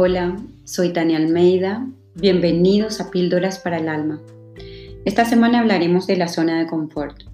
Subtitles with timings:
[0.00, 1.84] Hola, soy Tania Almeida.
[2.14, 4.22] Bienvenidos a Píldoras para el Alma.
[5.04, 7.24] Esta semana hablaremos de la zona de confort.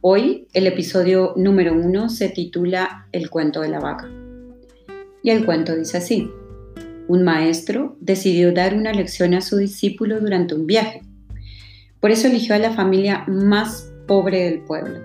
[0.00, 4.08] Hoy el episodio número uno se titula El cuento de la vaca.
[5.22, 6.30] Y el cuento dice así.
[7.06, 11.02] Un maestro decidió dar una lección a su discípulo durante un viaje.
[12.00, 15.00] Por eso eligió a la familia más pobre del pueblo.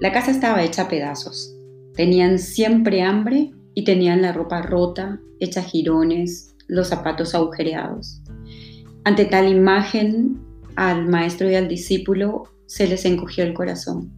[0.00, 1.54] La casa estaba hecha a pedazos.
[1.92, 8.22] Tenían siempre hambre y tenían la ropa rota, hecha jirones, los zapatos agujereados.
[9.04, 10.40] Ante tal imagen,
[10.76, 14.10] al maestro y al discípulo se les encogió el corazón.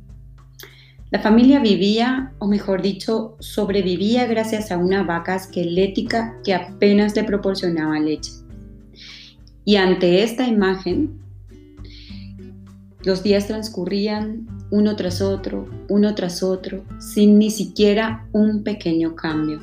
[1.11, 7.25] La familia vivía, o mejor dicho, sobrevivía gracias a una vaca esquelética que apenas le
[7.25, 8.31] proporcionaba leche.
[9.65, 11.19] Y ante esta imagen,
[13.03, 19.61] los días transcurrían uno tras otro, uno tras otro, sin ni siquiera un pequeño cambio.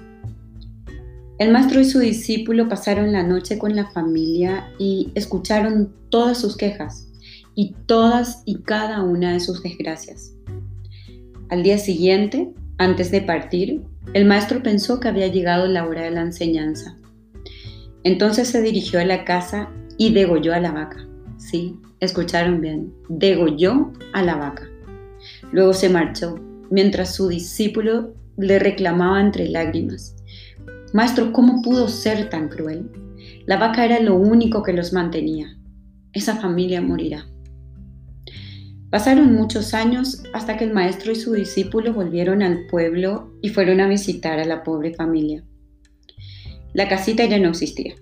[1.37, 6.55] El maestro y su discípulo pasaron la noche con la familia y escucharon todas sus
[6.55, 7.07] quejas
[7.55, 10.33] y todas y cada una de sus desgracias.
[11.49, 16.11] Al día siguiente, antes de partir, el maestro pensó que había llegado la hora de
[16.11, 16.95] la enseñanza.
[18.03, 21.05] Entonces se dirigió a la casa y degolló a la vaca.
[21.37, 24.69] Sí, escucharon bien, degolló a la vaca.
[25.51, 30.15] Luego se marchó, mientras su discípulo le reclamaba entre lágrimas.
[30.93, 32.89] Maestro, ¿cómo pudo ser tan cruel?
[33.45, 35.57] La vaca era lo único que los mantenía.
[36.13, 37.27] Esa familia morirá.
[38.89, 43.81] Pasaron muchos años hasta que el maestro y su discípulo volvieron al pueblo y fueron
[43.81, 45.43] a visitar a la pobre familia.
[46.73, 47.95] La casita ya no existía.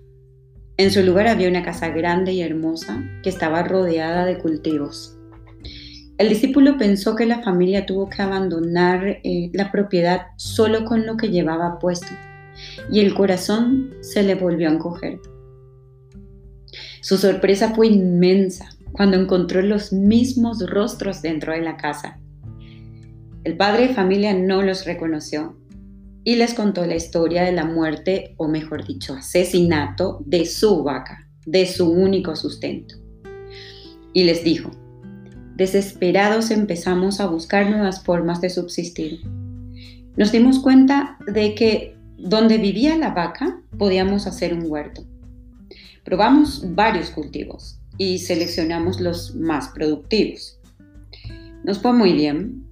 [0.77, 5.12] En su lugar había una casa grande y hermosa que estaba rodeada de cultivos.
[6.17, 11.17] El discípulo pensó que la familia tuvo que abandonar eh, la propiedad solo con lo
[11.17, 12.07] que llevaba puesto
[12.91, 15.19] y el corazón se le volvió a encoger.
[17.01, 22.19] Su sorpresa fue inmensa cuando encontró los mismos rostros dentro de la casa.
[23.43, 25.57] El padre de familia no los reconoció
[26.23, 31.27] y les contó la historia de la muerte, o mejor dicho, asesinato de su vaca,
[31.45, 32.95] de su único sustento.
[34.13, 34.71] Y les dijo,
[35.55, 39.21] desesperados empezamos a buscar nuevas formas de subsistir.
[40.15, 45.03] Nos dimos cuenta de que donde vivía la vaca podíamos hacer un huerto.
[46.03, 50.59] Probamos varios cultivos y seleccionamos los más productivos.
[51.63, 52.65] Nos fue muy bien,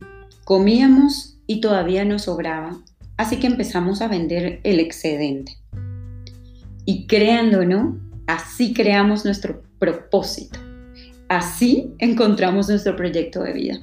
[0.44, 2.78] comíamos y todavía nos sobraba,
[3.18, 5.58] así que empezamos a vender el excedente.
[6.86, 10.71] Y créanlo no, así creamos nuestro propósito
[11.32, 13.80] Así encontramos nuestro proyecto de vida.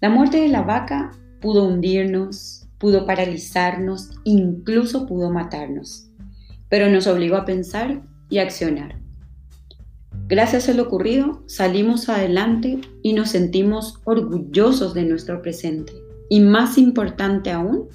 [0.00, 6.10] La muerte de la vaca pudo hundirnos, pudo paralizarnos, incluso pudo matarnos,
[6.68, 8.98] pero nos obligó a pensar y accionar.
[10.26, 15.92] Gracias a lo ocurrido, salimos adelante y nos sentimos orgullosos de nuestro presente
[16.28, 17.90] y más importante aún,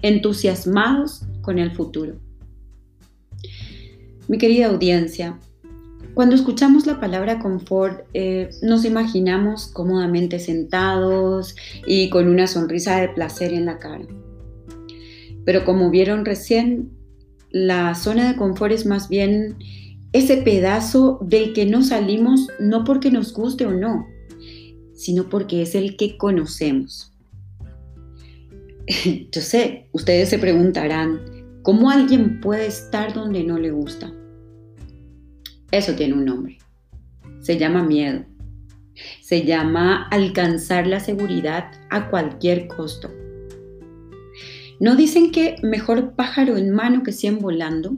[0.00, 2.14] entusiasmados con el futuro.
[4.26, 5.38] Mi querida audiencia,
[6.14, 11.54] cuando escuchamos la palabra confort, eh, nos imaginamos cómodamente sentados
[11.86, 14.04] y con una sonrisa de placer en la cara.
[15.44, 16.90] Pero como vieron recién,
[17.50, 19.56] la zona de confort es más bien
[20.12, 24.06] ese pedazo del que no salimos no porque nos guste o no,
[24.94, 27.12] sino porque es el que conocemos.
[29.32, 31.20] Yo sé, ustedes se preguntarán,
[31.62, 34.12] ¿cómo alguien puede estar donde no le gusta?
[35.70, 36.58] Eso tiene un nombre.
[37.40, 38.24] Se llama miedo.
[39.22, 43.10] Se llama alcanzar la seguridad a cualquier costo.
[44.80, 47.96] ¿No dicen que mejor pájaro en mano que cien volando?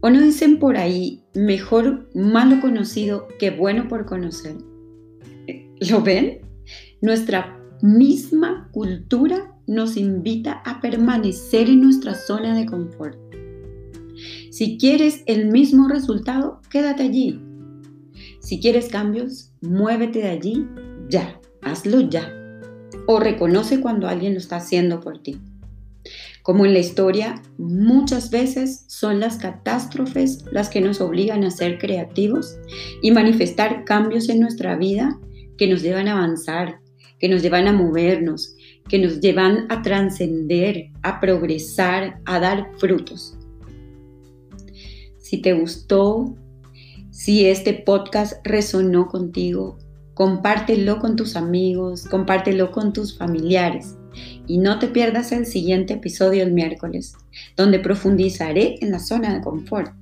[0.00, 4.56] ¿O no dicen por ahí mejor malo conocido que bueno por conocer?
[5.88, 6.40] ¿Lo ven?
[7.00, 13.23] Nuestra misma cultura nos invita a permanecer en nuestra zona de confort.
[14.54, 17.40] Si quieres el mismo resultado, quédate allí.
[18.38, 20.64] Si quieres cambios, muévete de allí
[21.08, 22.32] ya, hazlo ya.
[23.08, 25.40] O reconoce cuando alguien lo está haciendo por ti.
[26.44, 31.78] Como en la historia, muchas veces son las catástrofes las que nos obligan a ser
[31.78, 32.56] creativos
[33.02, 35.18] y manifestar cambios en nuestra vida
[35.58, 36.78] que nos llevan a avanzar,
[37.18, 38.54] que nos llevan a movernos,
[38.88, 43.36] que nos llevan a trascender, a progresar, a dar frutos
[45.24, 46.36] si te gustó,
[47.10, 49.78] si este podcast resonó contigo,
[50.12, 53.96] compártelo con tus amigos, compártelo con tus familiares.
[54.46, 57.14] Y no te pierdas el siguiente episodio el miércoles,
[57.56, 59.94] donde profundizaré en la zona de confort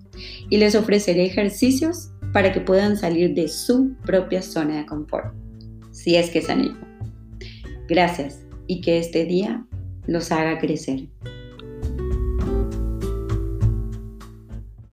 [0.50, 5.32] y les ofreceré ejercicios para que puedan salir de su propia zona de confort,
[5.92, 6.98] si es que se animan.
[7.88, 9.64] Gracias y que este día
[10.08, 11.06] los haga crecer.